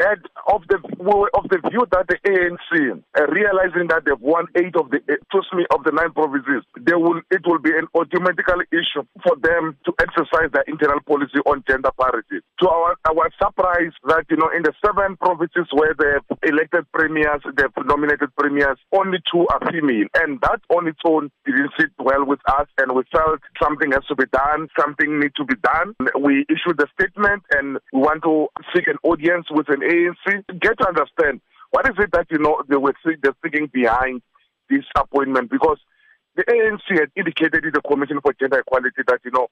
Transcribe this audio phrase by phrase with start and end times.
[0.00, 0.78] of the
[1.34, 5.48] of the view that the ANC, uh, realizing that they've won eight of the excuse
[5.54, 9.76] me of the nine provinces, they will it will be an automatic issue for them
[9.86, 12.42] to exercise their internal policy on gender parity.
[12.60, 16.90] To our our surprise, that you know in the seven provinces where they have elected
[16.92, 21.94] premiers, they've nominated premiers, only two are female, and that on its own didn't sit
[21.98, 25.54] well with us, and we felt something has to be done, something needs to be
[25.62, 25.94] done.
[26.18, 30.78] We issued a statement, and we want to seek an audience with an ANC get
[30.78, 34.22] to understand what is it that you know they were they're thinking behind
[34.70, 35.50] this appointment?
[35.50, 35.78] Because
[36.36, 39.48] the ANC had indicated in the Commission for Gender Equality that you know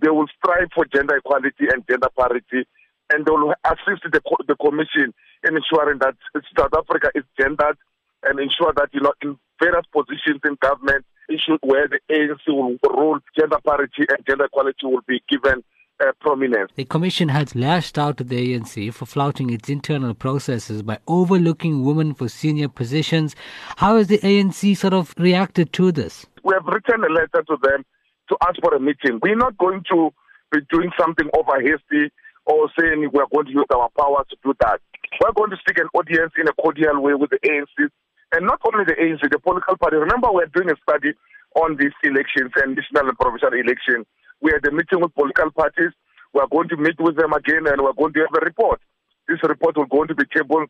[0.00, 2.64] they will strive for gender equality and gender parity,
[3.12, 5.12] and they will assist the the Commission
[5.46, 6.14] in ensuring that
[6.56, 7.76] South Africa is gendered
[8.22, 12.76] and ensure that you know in various positions in government issues where the ANC will
[12.90, 15.62] rule gender parity and gender equality will be given
[16.02, 16.70] uh, prominence.
[16.74, 21.84] The Commission has lashed out at the ANC for flouting its internal processes by overlooking
[21.84, 23.36] women for senior positions.
[23.76, 26.26] How has the ANC sort of reacted to this?
[26.44, 27.84] We have written a letter to them
[28.28, 29.20] to ask for a meeting.
[29.22, 30.10] We're not going to
[30.50, 32.10] be doing something over hasty
[32.46, 34.80] or saying we're going to use our power to do that.
[35.20, 37.90] We're going to seek an audience in a cordial way with the ANC
[38.32, 39.96] and not only the ANC, the political party.
[39.96, 41.12] Remember, we're doing a study
[41.54, 44.06] on these elections and national and provincial elections
[44.42, 45.94] we had a meeting with political parties.
[46.34, 48.80] We are going to meet with them again and we're going to have a report.
[49.28, 50.68] This report will going to be tabled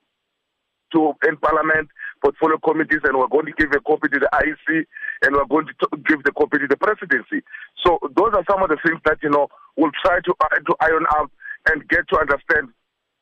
[0.93, 1.89] to in Parliament,
[2.23, 4.85] portfolio committees, and we're going to give a copy to the IEC
[5.23, 7.41] and we're going to give the copy to the presidency.
[7.83, 10.75] So those are some of the things that, you know, we'll try to, uh, to
[10.81, 11.31] iron out
[11.71, 12.69] and get to understand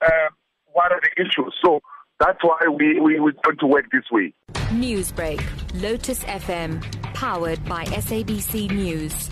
[0.02, 0.28] uh,
[0.72, 1.54] what are the issues.
[1.64, 1.80] So
[2.18, 4.34] that's why we, we, we're going to work this way.
[4.74, 5.42] Newsbreak,
[5.80, 6.82] Lotus FM,
[7.14, 9.30] powered by SABC News.